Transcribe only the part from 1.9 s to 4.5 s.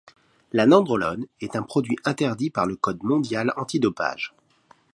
interdit par le code mondial antidopage.